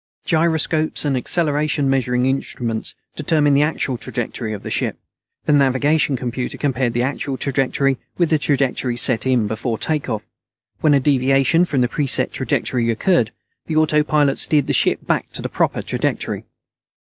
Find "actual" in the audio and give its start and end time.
3.61-3.99, 7.03-7.37